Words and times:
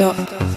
stop. 0.00 0.49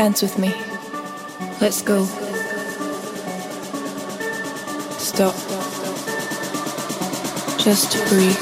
Dance 0.00 0.22
with 0.22 0.38
me. 0.38 0.48
Let's 1.60 1.82
go. 1.82 2.04
Stop. 4.98 5.34
Just 7.58 7.92
breathe. 8.08 8.40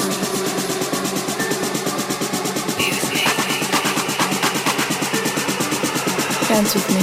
Me. 2.79 2.89
Dance 6.49 6.75
with 6.75 6.89
me. 6.95 7.03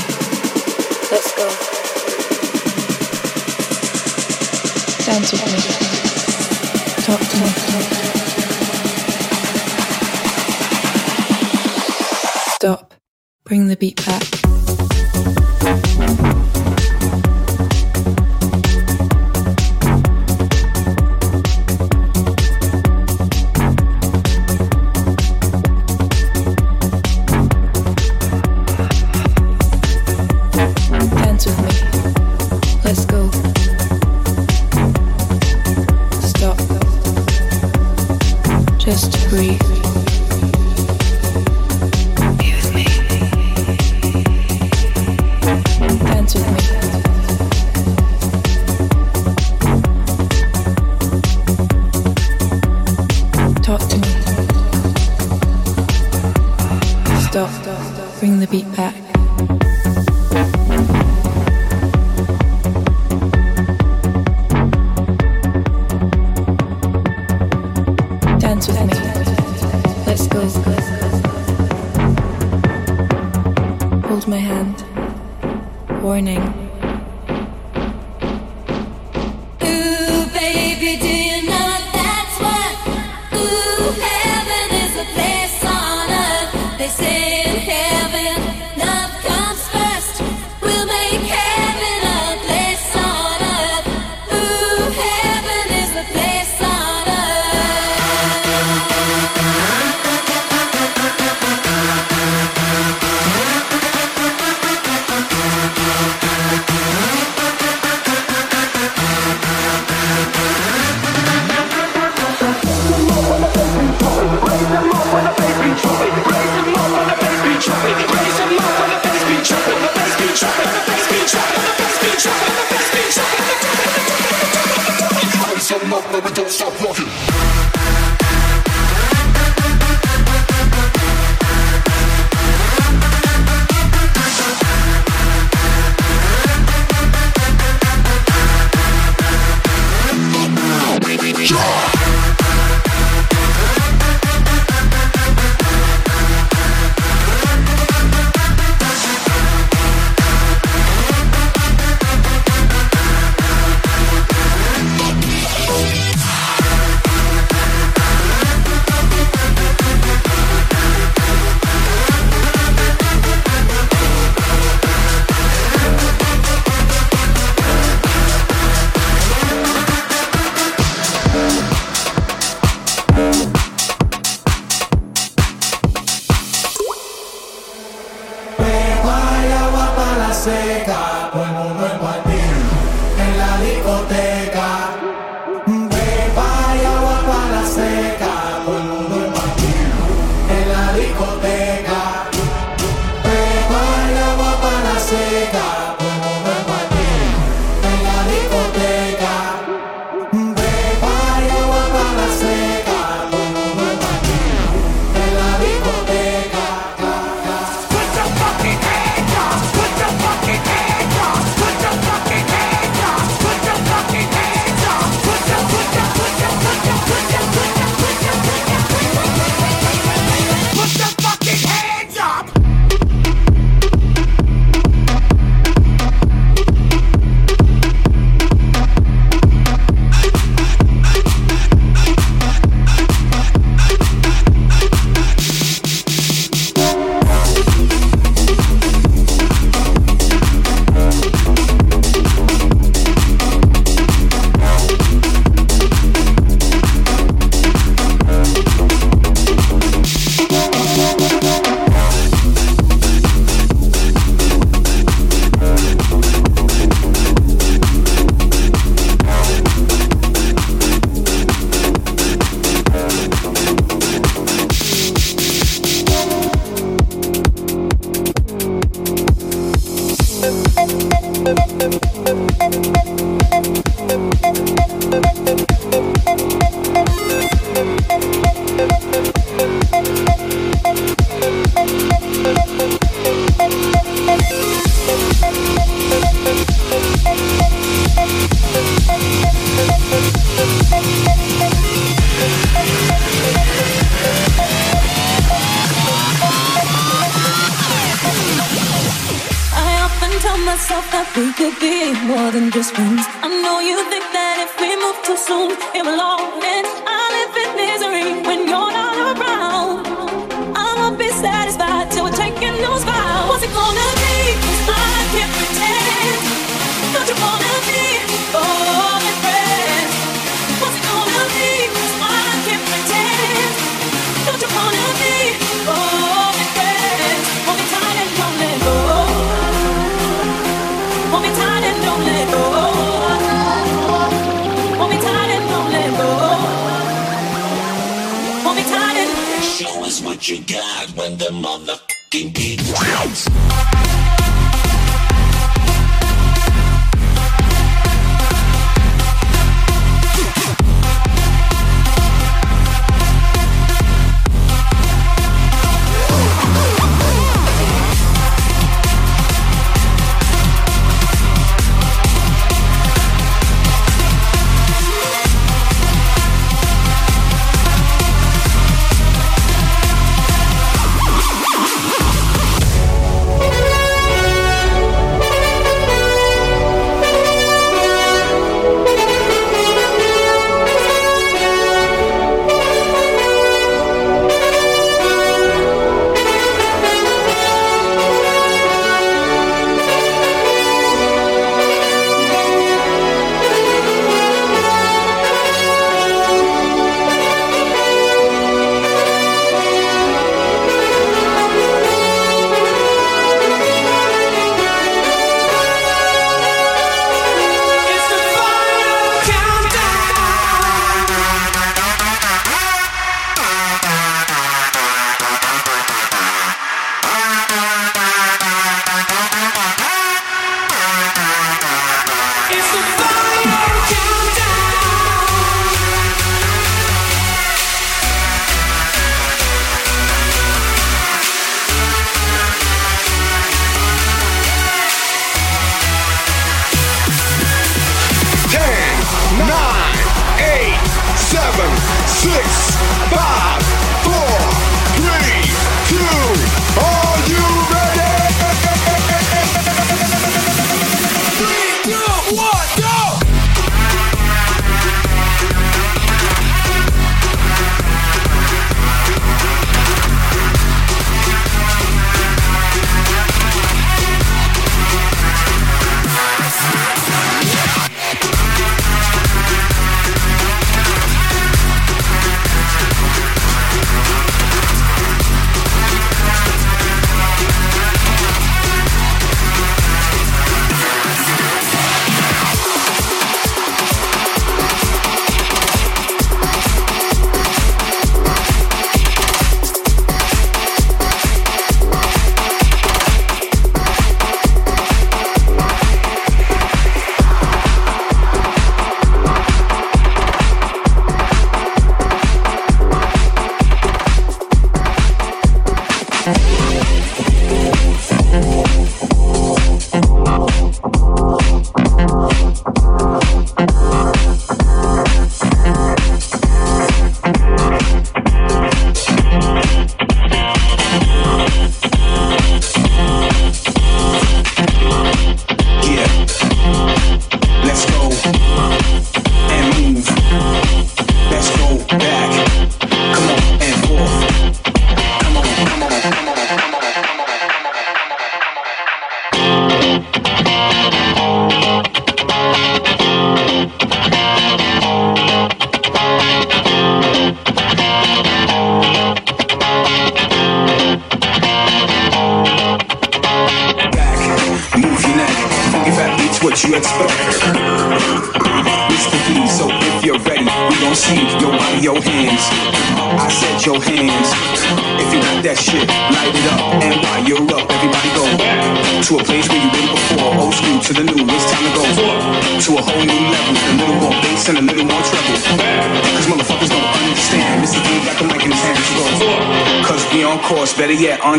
Let's 1.12 1.32
go. 1.36 1.48
Dance 5.06 5.32
with 5.32 5.80
me. 5.82 5.85
Stop. 12.56 12.94
Bring 13.46 13.68
the 13.68 13.78
beat 13.78 14.06
back. 14.06 14.45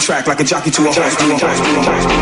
Track 0.06 0.28
like 0.28 0.38
a 0.38 0.44
jockey 0.44 0.70
to 0.70 0.82
a 0.82 0.92
horse. 0.92 2.15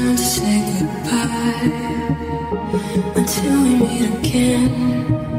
to 0.00 0.16
say 0.18 0.60
goodbye 0.78 1.72
until 3.16 3.62
we 3.62 3.74
meet 3.80 4.18
again. 4.18 5.29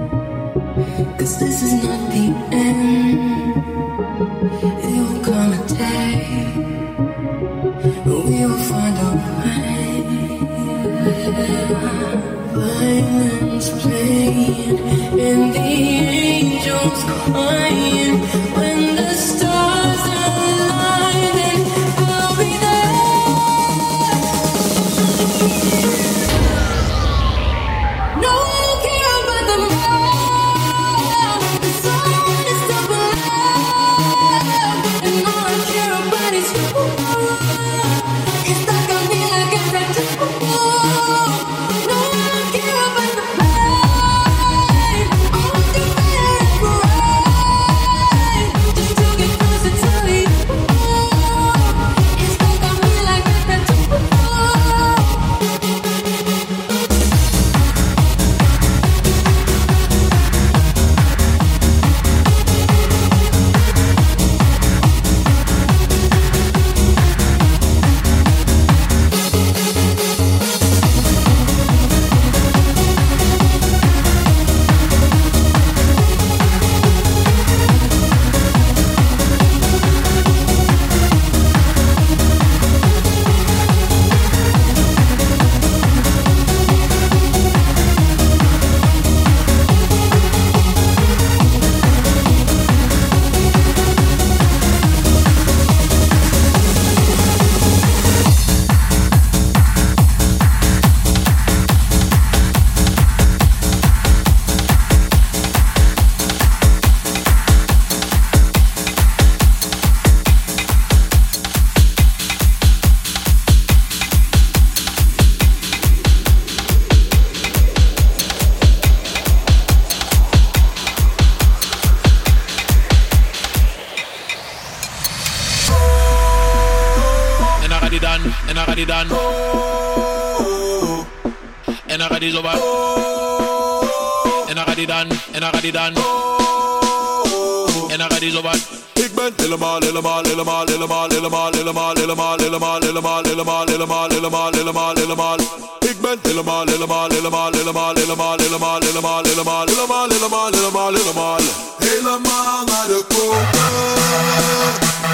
helemaal, 141.31 141.51
helemaal, 141.51 142.37
helemaal, 142.37 142.37
helemaal, 142.37 142.79
helemaal, 142.81 143.23
helemaal, 143.23 143.65
helemaal, 143.65 144.07
helemaal, 144.09 144.51
helemaal, 144.51 144.93
helemaal. 144.93 145.35
Ik 145.79 146.01
ben 146.01 146.19
helemaal, 146.21 146.65
helemaal, 146.65 147.09
helemaal, 147.09 147.51
helemaal, 147.51 147.93
helemaal, 147.93 148.35
helemaal, 148.37 148.79
helemaal, 148.79 149.23
helemaal, 149.23 149.65
helemaal, 149.67 150.07
helemaal, 150.07 150.51
helemaal, 150.51 150.91
helemaal. 150.93 151.39
Helemaal 151.77 152.63
naar 152.65 152.87
de 152.87 153.03
koper, 153.07 153.71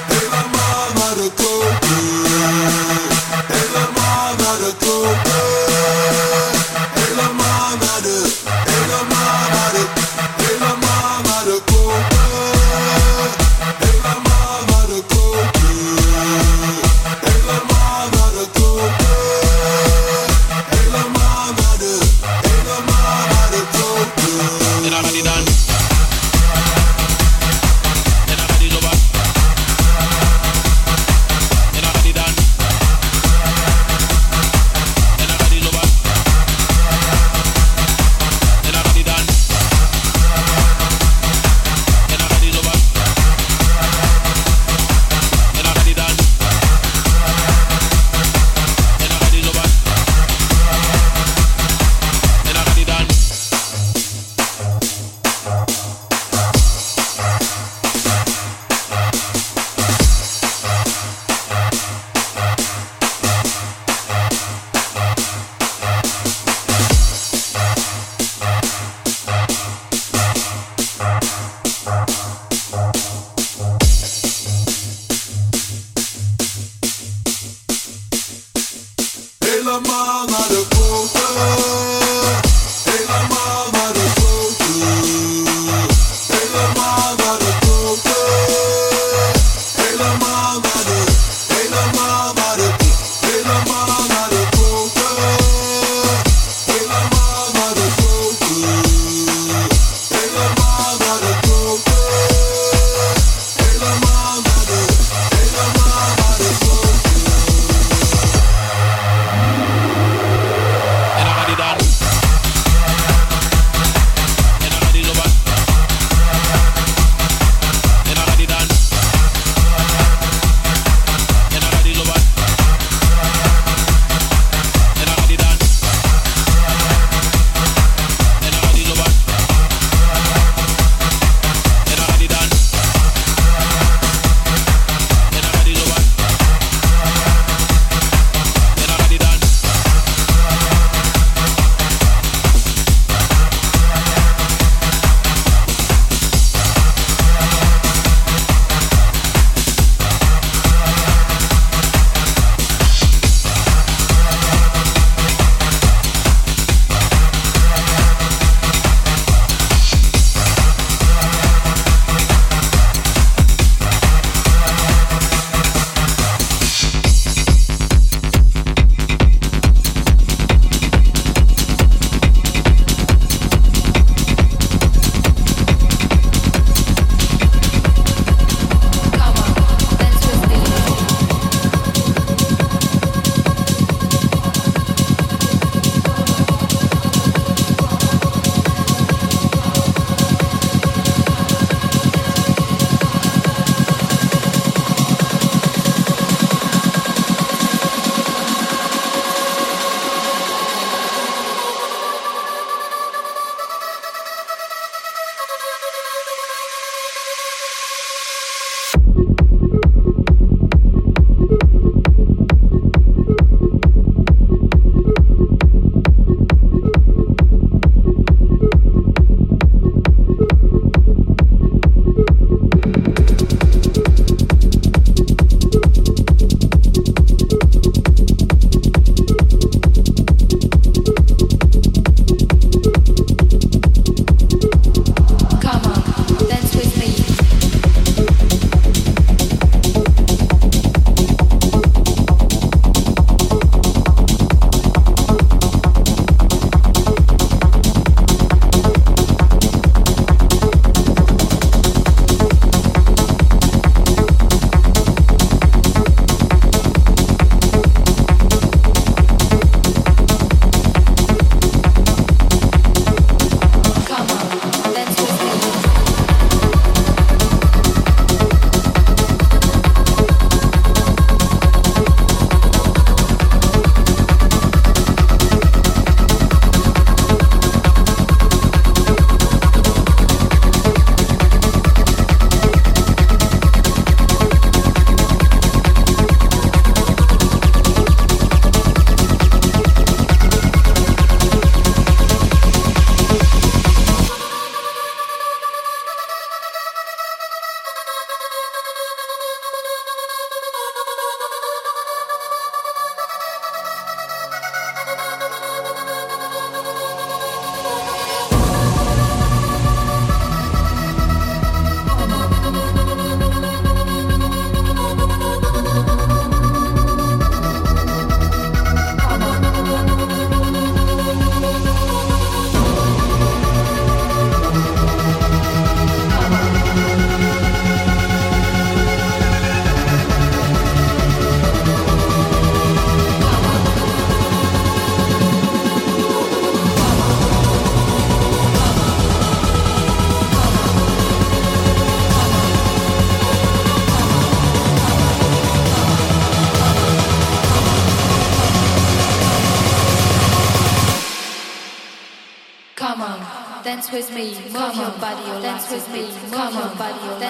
helemaal 0.06 0.88
naar 0.94 1.16
de 1.16 1.32
koper, 1.36 1.98
helemaal 3.48 4.36
naar 4.38 4.58
de 4.58 4.74
koper. 4.80 5.47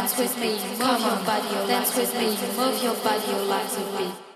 Dance 0.08 0.20
with 0.20 0.40
me, 0.40 0.52
move 0.80 1.02
your 1.02 1.26
body, 1.26 1.68
dance 1.68 1.98
with 1.98 2.14
me, 2.14 2.28
move 2.56 2.82
your 2.82 2.96
body, 3.04 3.30
your 3.30 3.42
life 3.42 3.78
with 3.78 4.00
me. 4.00 4.27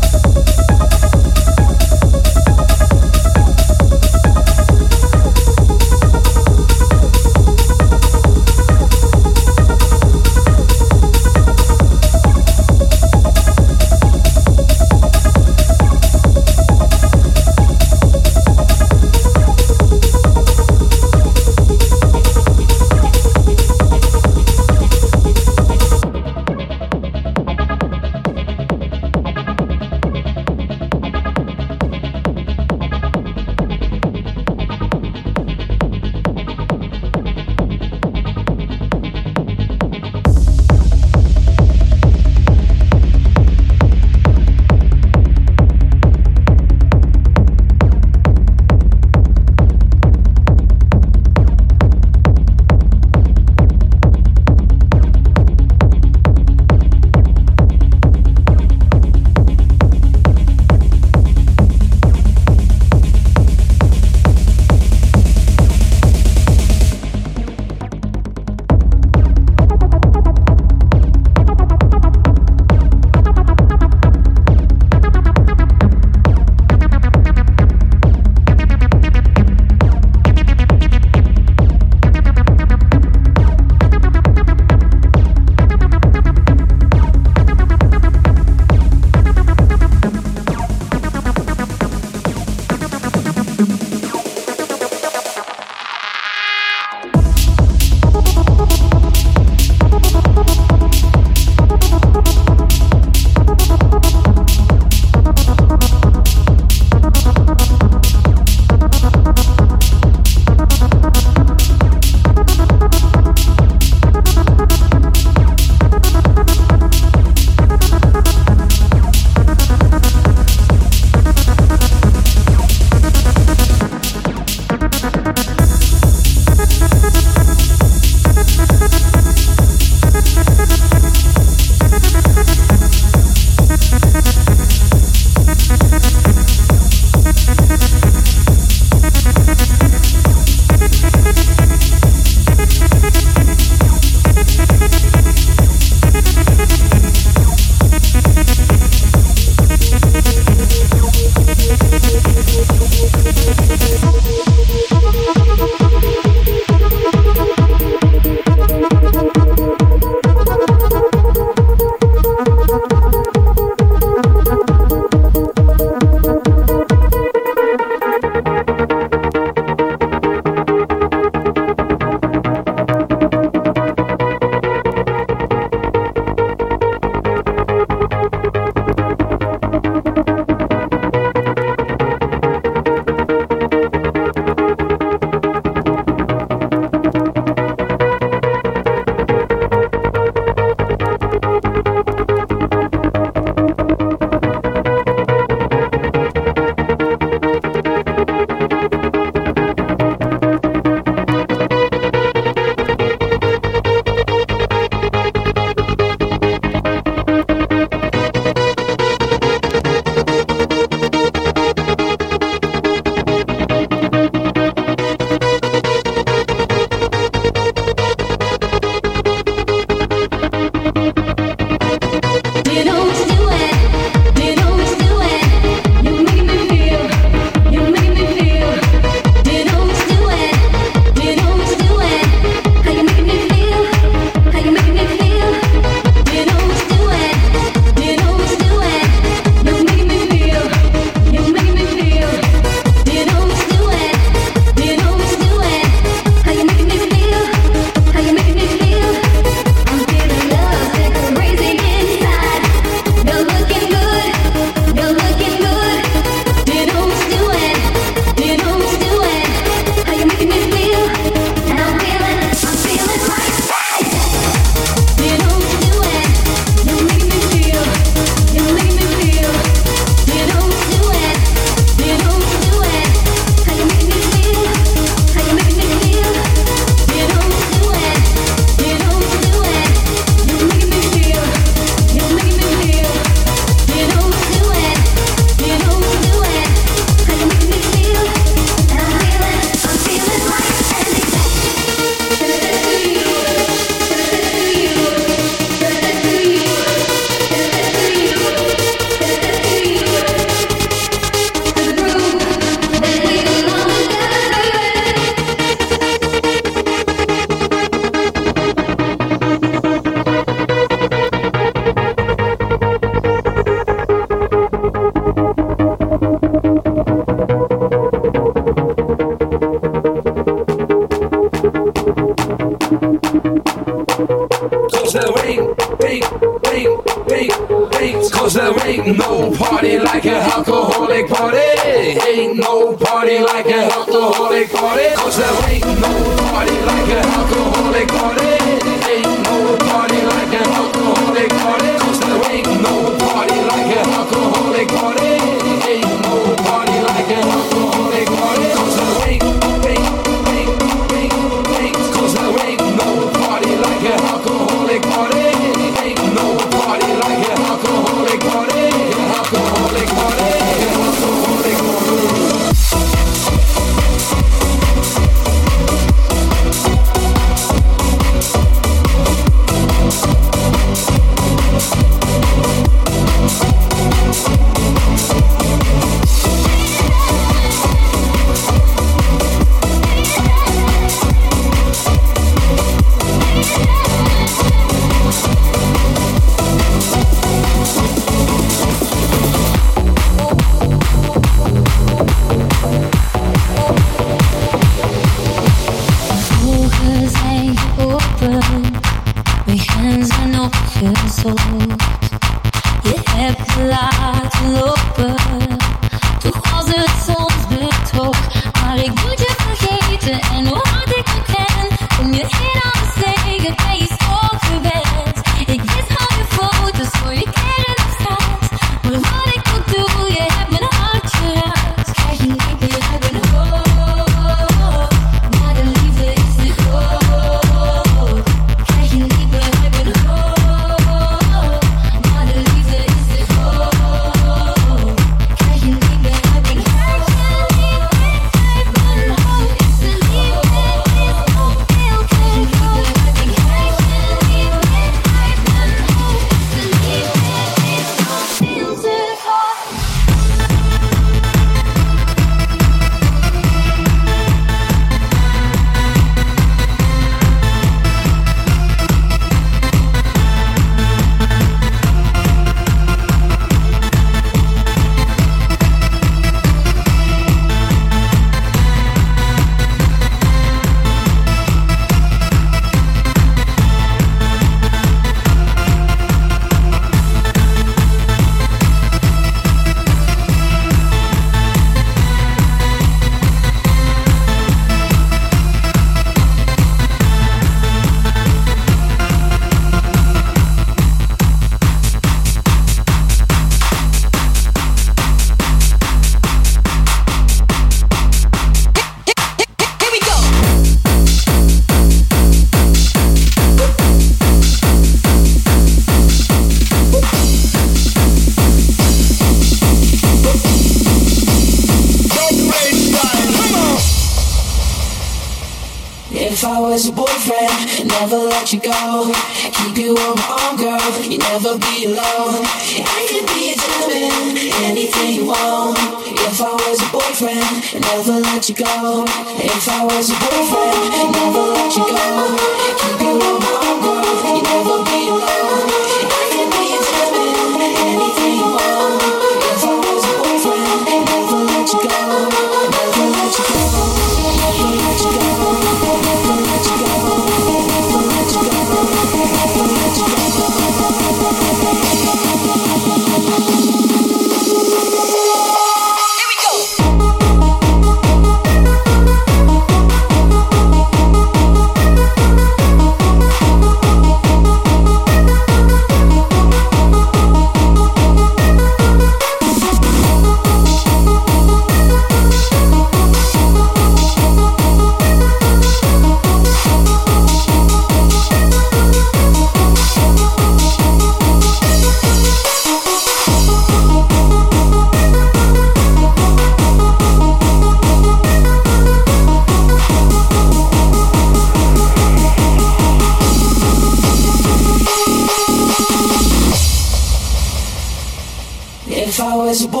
If 599.73 599.95
I 599.95 600.00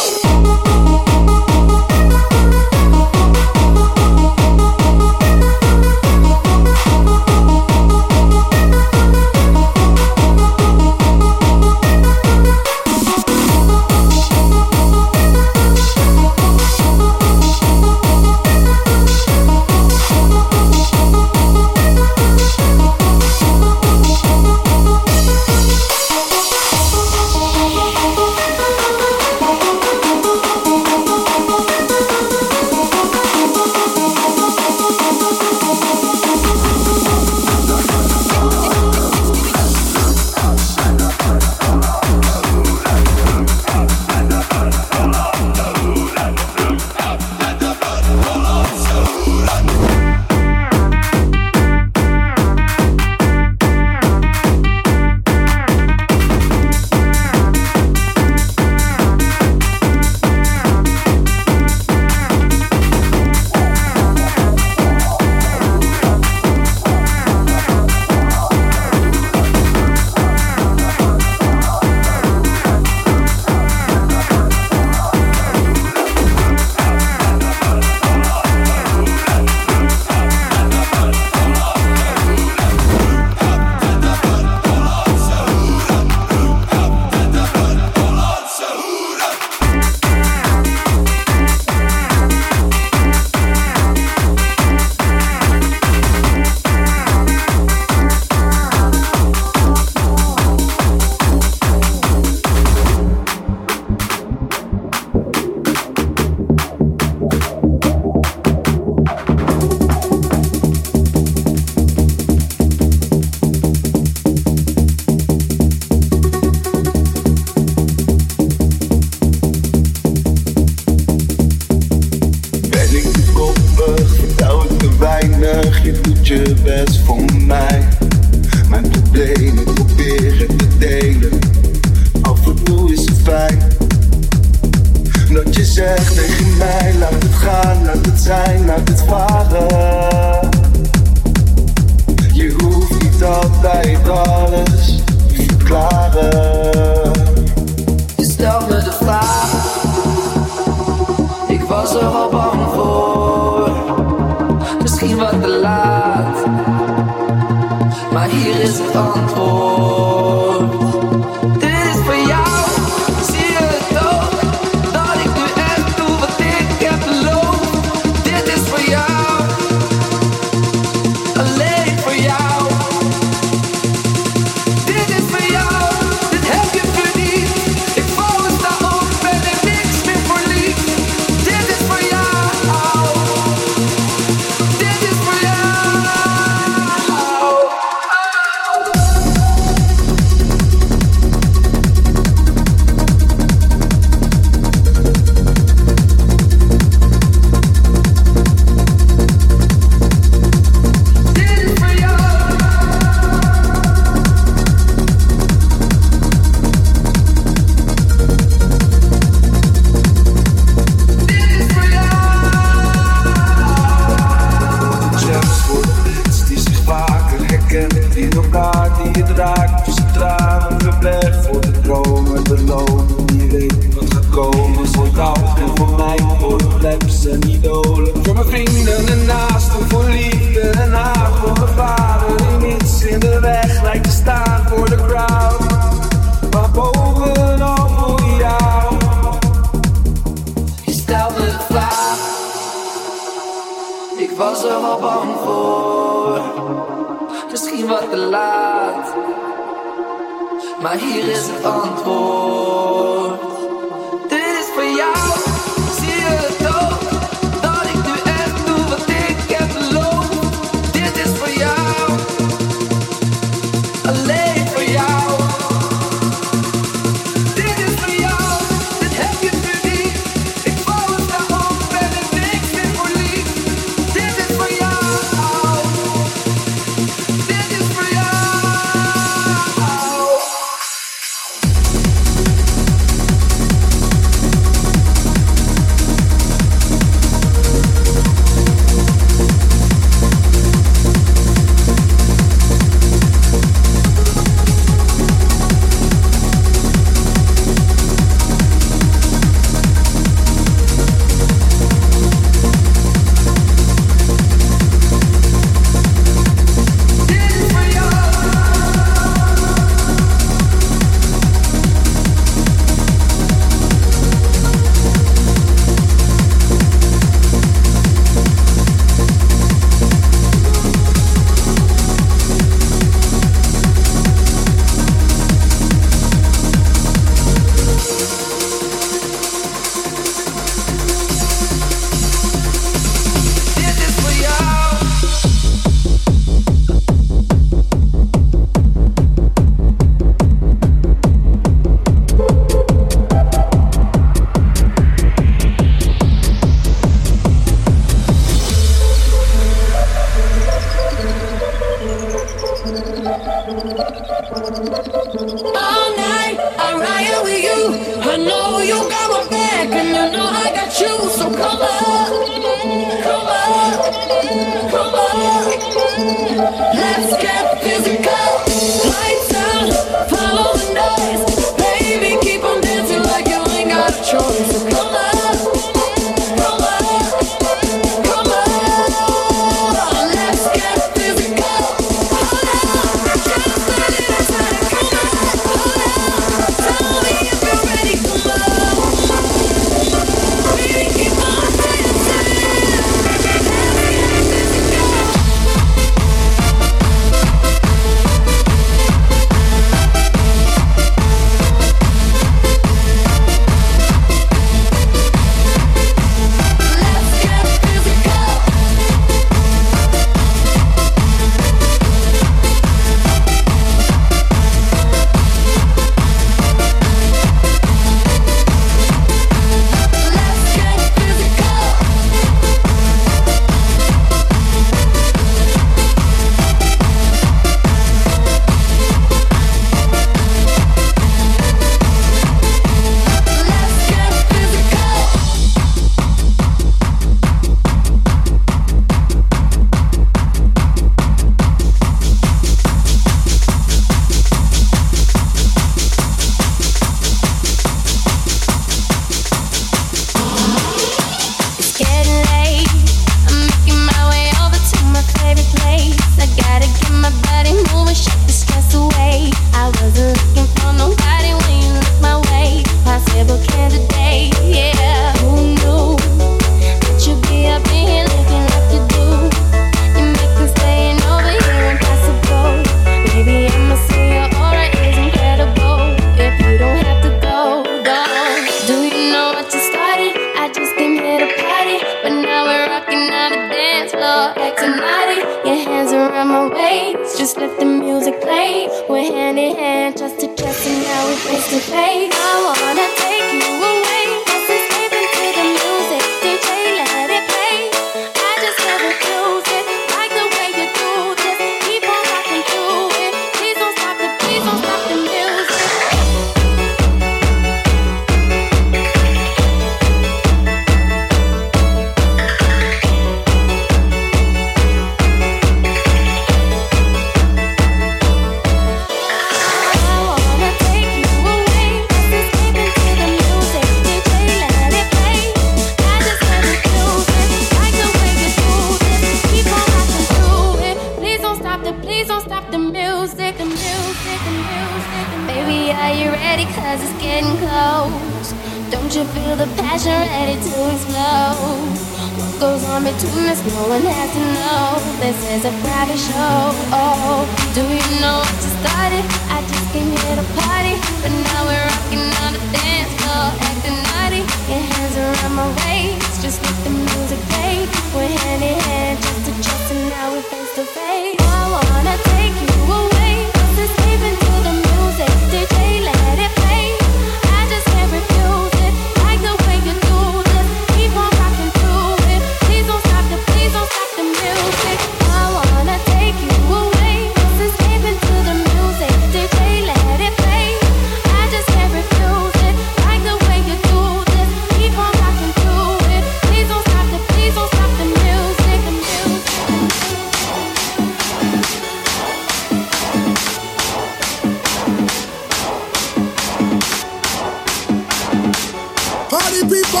party 599.50 599.62
people! 599.62 600.00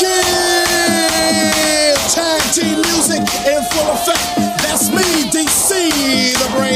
Yeah! 0.00 1.94
Tag 2.08 2.40
team 2.52 2.80
music 2.82 3.20
in 3.46 3.62
full 3.70 3.90
effect 3.92 4.39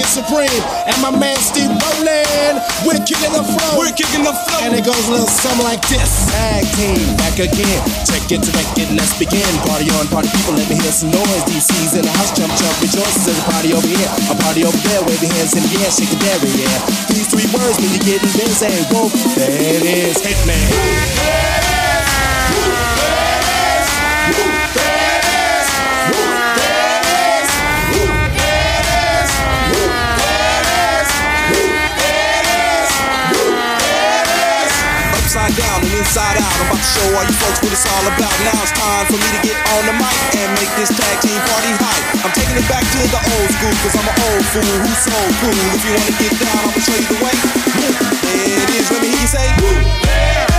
supreme. 0.09 0.63
And 0.87 0.97
my 1.01 1.11
man 1.11 1.37
Steve 1.41 1.71
Roll'n, 1.71 2.61
we're 2.85 3.01
kicking 3.05 3.33
the 3.33 3.45
flow. 3.45 3.81
We're 3.81 3.95
kicking 3.95 4.25
the 4.25 4.35
flow. 4.35 4.61
And 4.65 4.75
it 4.77 4.85
goes 4.85 5.01
a 5.09 5.13
little 5.13 5.29
something 5.29 5.65
like 5.65 5.83
this. 5.89 6.29
Tag 6.31 6.65
team, 6.77 7.01
back 7.17 7.37
again. 7.41 7.81
Check 8.05 8.29
it, 8.29 8.45
check 8.45 8.69
it, 8.77 8.89
let's 8.93 9.17
begin. 9.17 9.49
Party 9.65 9.89
on, 9.97 10.07
party 10.09 10.29
people, 10.33 10.55
let 10.55 10.69
me 10.69 10.77
hear 10.77 10.93
some 10.93 11.11
noise. 11.11 11.43
DC's 11.49 11.97
in 11.97 12.05
the 12.05 12.15
house, 12.17 12.33
jump, 12.37 12.53
jump, 12.57 12.75
rejoices. 12.81 13.25
There's 13.25 13.41
a 13.41 13.47
party 13.49 13.73
over 13.73 13.87
here, 13.89 14.11
a 14.31 14.37
party 14.45 14.65
over 14.65 14.81
there. 14.89 15.01
Wave 15.05 15.23
your 15.23 15.33
hands 15.35 15.57
in 15.57 15.65
the 15.65 15.81
air, 15.83 15.91
shake 15.91 16.13
it 16.13 16.21
there, 16.21 16.39
yeah. 16.45 16.79
These 17.09 17.29
three 17.33 17.49
words 17.55 17.77
when 17.81 17.91
you're 17.93 18.07
getting 18.07 18.33
busy. 18.37 18.73
Whoa, 18.93 19.09
there 19.39 19.51
it 19.51 19.85
is, 19.85 20.21
hit 20.21 20.39
me. 20.47 20.59
I'm 35.55 35.63
down 35.63 35.87
and 35.87 35.95
inside 36.03 36.35
out. 36.43 36.51
I'm 36.51 36.67
about 36.67 36.83
to 36.83 36.91
show 36.99 37.07
all 37.15 37.23
you 37.23 37.37
folks 37.39 37.63
what 37.63 37.71
it's 37.71 37.87
all 37.87 38.03
about. 38.11 38.35
Now 38.43 38.59
it's 38.59 38.75
time 38.75 39.07
for 39.07 39.15
me 39.15 39.29
to 39.39 39.41
get 39.47 39.55
on 39.79 39.87
the 39.87 39.95
mic 39.95 40.19
and 40.35 40.51
make 40.59 40.73
this 40.75 40.91
tag 40.91 41.23
team 41.23 41.39
party 41.47 41.71
hype. 41.79 42.27
I'm 42.27 42.35
taking 42.35 42.59
it 42.59 42.67
back 42.67 42.83
to 42.83 42.99
the 42.99 43.23
old 43.23 43.51
school, 43.55 43.75
cause 43.87 43.95
I'm 43.95 44.03
an 44.03 44.19
old 44.35 44.45
fool 44.51 44.75
who's 44.83 44.99
so 44.99 45.15
cool. 45.15 45.55
If 45.79 45.83
you 45.87 45.95
wanna 45.95 46.15
get 46.19 46.35
down, 46.43 46.59
I'ma 46.59 46.81
show 46.83 46.99
you 46.99 47.07
the 47.07 47.21
way. 47.23 47.35
There 47.71 48.67
it 48.67 48.71
is, 48.75 48.91
let 48.91 48.99
me 48.99 49.15
hear 49.15 49.23
you 49.23 49.31
say, 49.31 49.47
Woo! 49.63 49.79
There! 50.03 50.54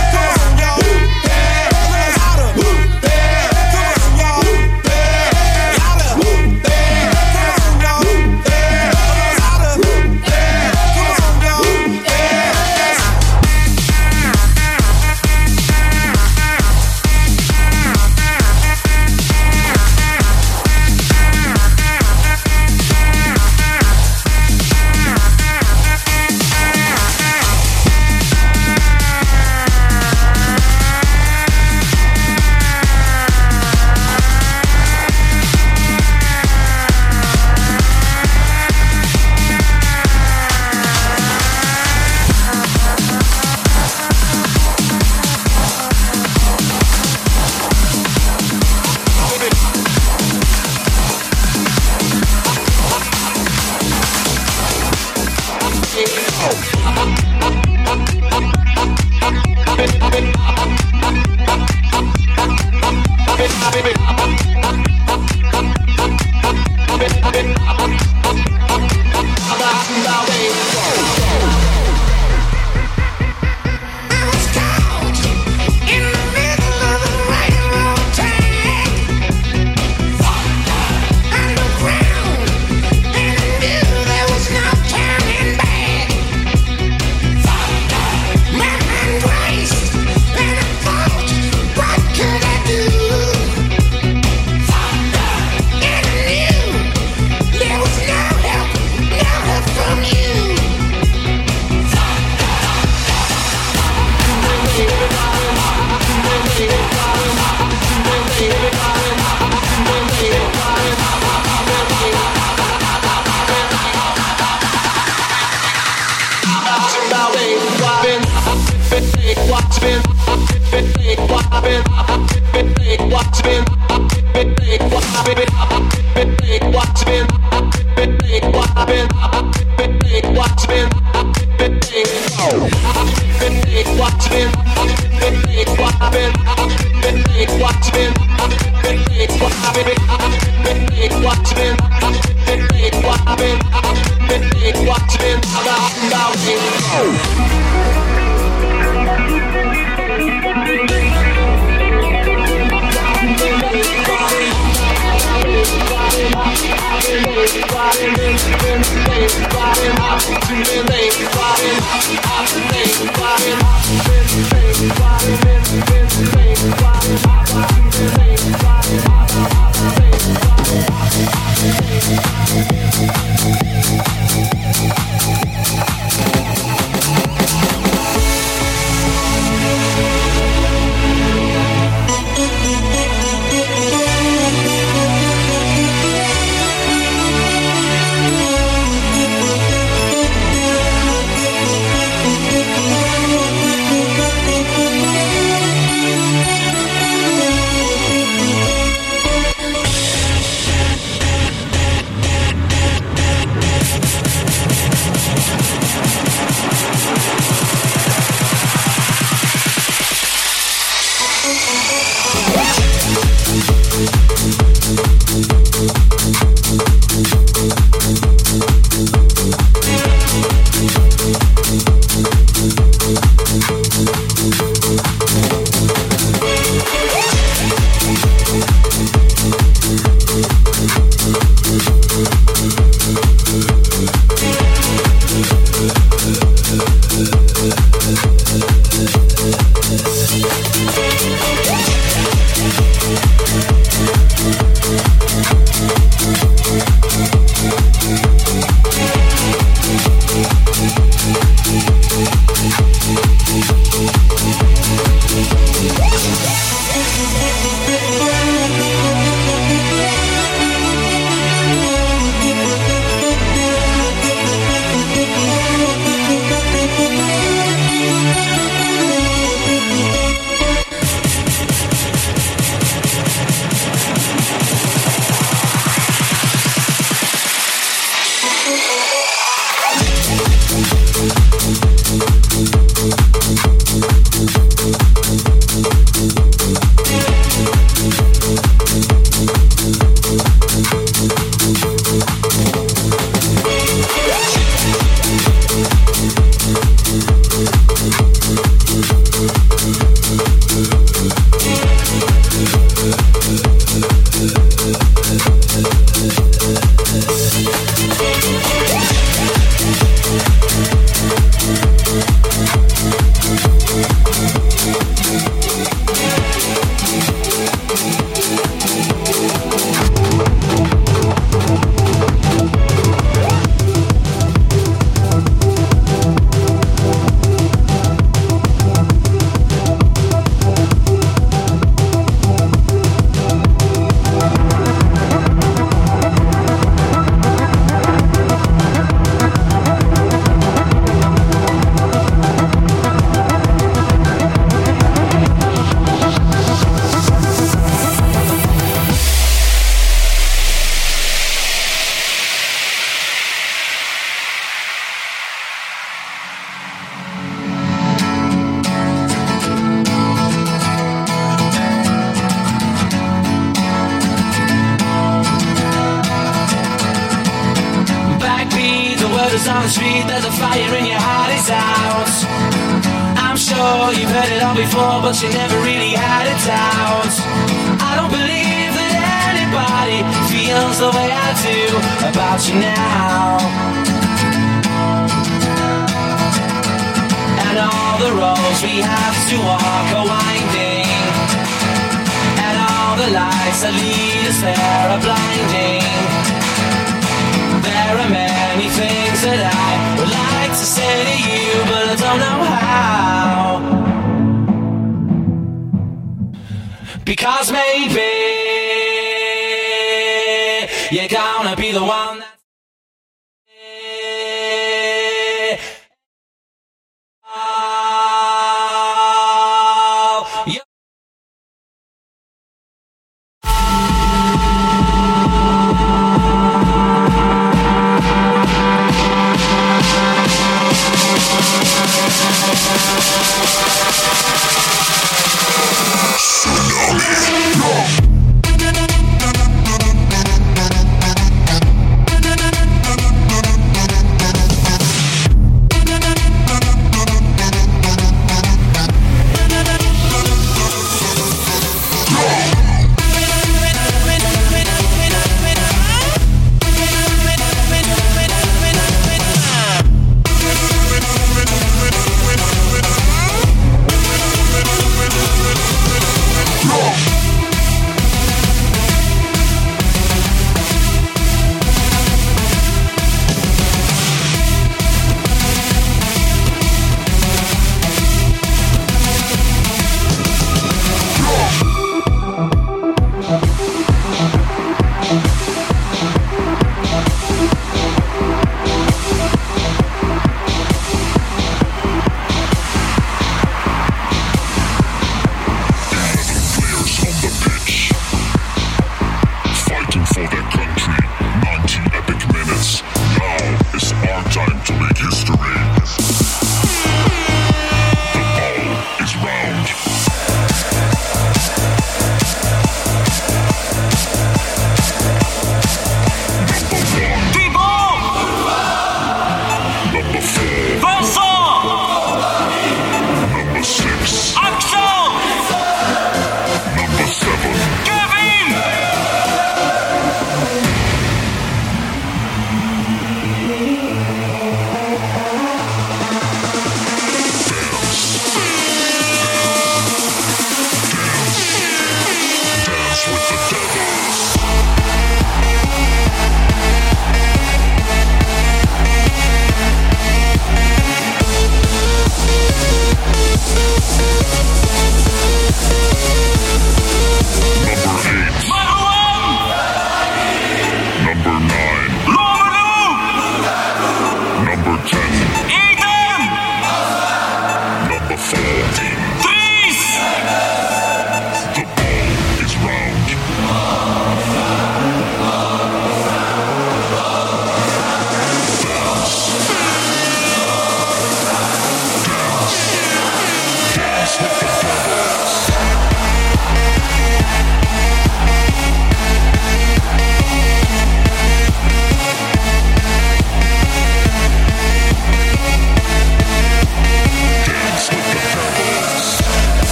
Bye. 168.36 168.65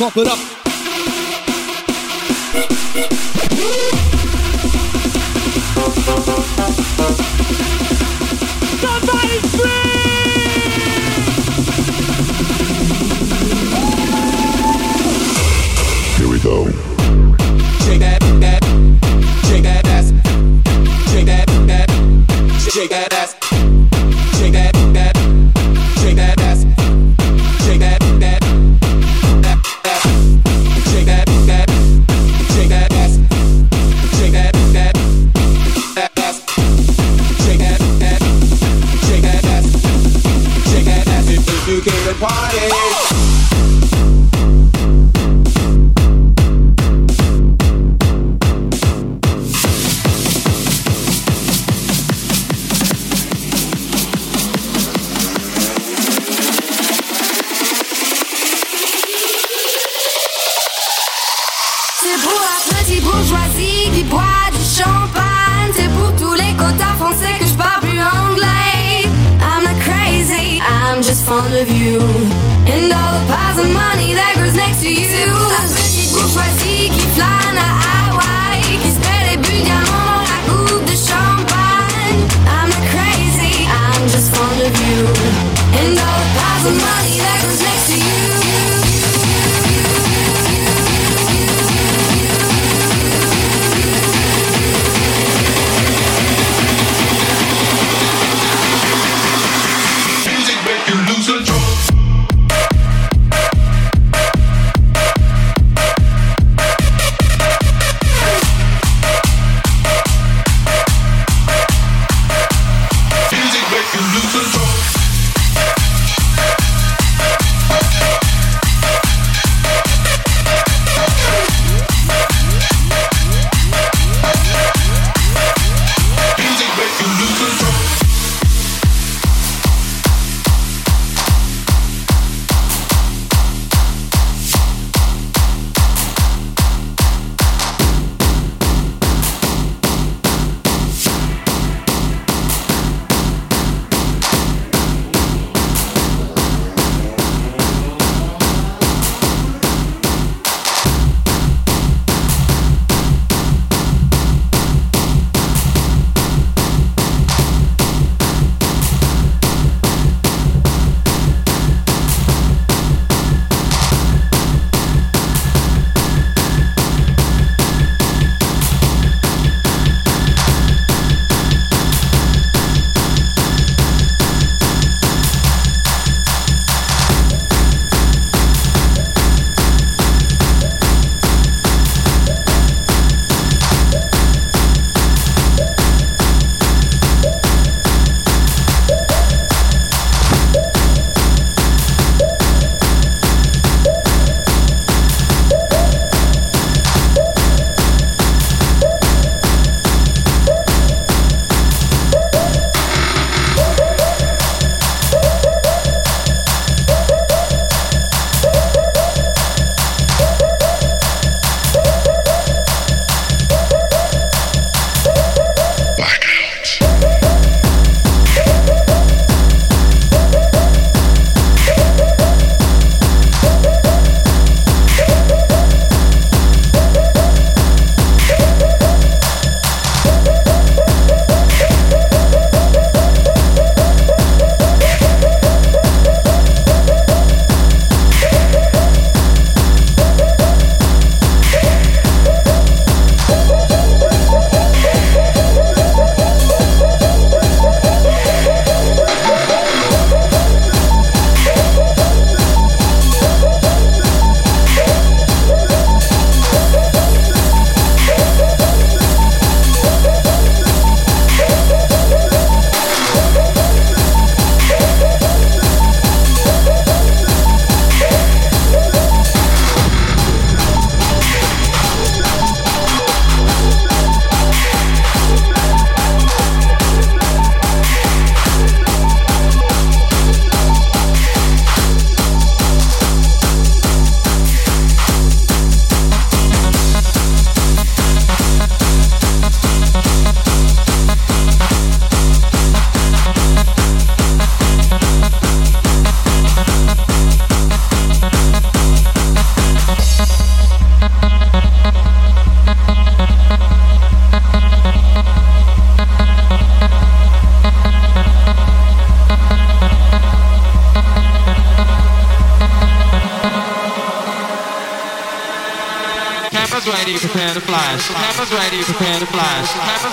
Pump, 0.00 0.16
it 0.16 0.26
up. 0.28 0.59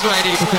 Friday. 0.07 0.56